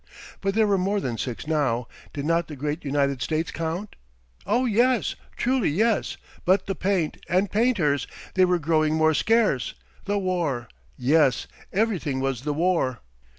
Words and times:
But 0.41 0.55
there 0.55 0.65
were 0.65 0.79
more 0.79 0.99
than 0.99 1.19
six 1.19 1.45
now 1.45 1.87
did 2.11 2.25
not 2.25 2.47
the 2.47 2.55
great 2.55 2.83
United 2.83 3.21
States 3.21 3.51
count? 3.51 3.95
Oh, 4.47 4.65
yes, 4.65 5.13
truly 5.37 5.69
yes 5.69 6.17
but 6.43 6.65
the 6.65 6.73
paint 6.73 7.23
and 7.29 7.51
painters! 7.51 8.07
They 8.33 8.45
were 8.45 8.57
growing 8.57 8.95
more 8.95 9.13
scarce. 9.13 9.75
The 10.05 10.17
war 10.17 10.67
yes. 10.97 11.45
Everything 11.71 12.19
was 12.19 12.41
the 12.41 12.53
war. 12.55 13.01